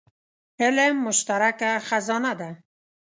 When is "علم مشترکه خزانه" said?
0.61-2.33